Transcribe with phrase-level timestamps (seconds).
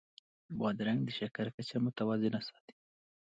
[0.59, 2.73] بادرنګ د شکر کچه متوازنه ساتي.